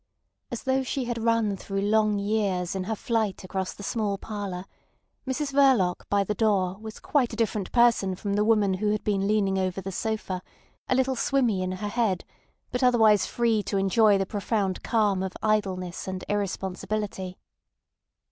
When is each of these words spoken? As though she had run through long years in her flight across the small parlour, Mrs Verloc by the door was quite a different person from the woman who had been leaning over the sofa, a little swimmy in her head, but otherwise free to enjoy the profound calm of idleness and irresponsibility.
As 0.49 0.63
though 0.63 0.81
she 0.81 1.03
had 1.05 1.19
run 1.19 1.55
through 1.55 1.81
long 1.83 2.17
years 2.17 2.73
in 2.73 2.85
her 2.85 2.95
flight 2.95 3.43
across 3.43 3.73
the 3.73 3.83
small 3.83 4.17
parlour, 4.17 4.65
Mrs 5.27 5.53
Verloc 5.53 6.09
by 6.09 6.23
the 6.23 6.33
door 6.33 6.75
was 6.81 6.99
quite 6.99 7.33
a 7.33 7.35
different 7.35 7.71
person 7.71 8.15
from 8.15 8.33
the 8.33 8.43
woman 8.43 8.73
who 8.73 8.89
had 8.91 9.03
been 9.03 9.27
leaning 9.27 9.59
over 9.59 9.79
the 9.79 9.91
sofa, 9.91 10.41
a 10.89 10.95
little 10.95 11.15
swimmy 11.15 11.61
in 11.61 11.73
her 11.73 11.87
head, 11.89 12.25
but 12.71 12.81
otherwise 12.81 13.27
free 13.27 13.61
to 13.61 13.77
enjoy 13.77 14.17
the 14.17 14.25
profound 14.25 14.81
calm 14.81 15.21
of 15.21 15.33
idleness 15.43 16.07
and 16.07 16.25
irresponsibility. 16.27 17.37